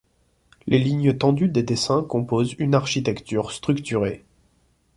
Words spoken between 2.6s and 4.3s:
architecture structurée.